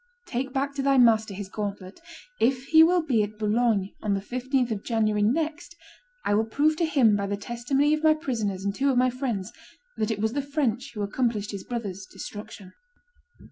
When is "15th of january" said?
4.19-5.21